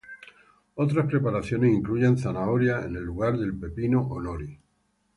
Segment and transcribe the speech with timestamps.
[0.77, 4.57] Otras preparaciones incluyen zanahoria en el lugar del pepino o nori.